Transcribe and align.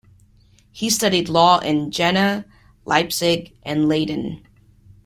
He 0.71 0.89
studied 0.89 1.29
law 1.29 1.59
in 1.59 1.91
Jena, 1.91 2.47
Leipzig, 2.85 3.53
and 3.61 3.87
Leyden. 3.87 4.41